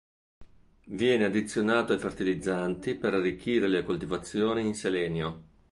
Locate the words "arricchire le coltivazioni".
3.13-4.65